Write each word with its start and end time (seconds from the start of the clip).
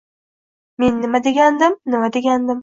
Men 0.83 0.97
nima 1.03 1.21
degandim, 1.29 1.77
Nima 1.95 2.11
degandim 2.19 2.59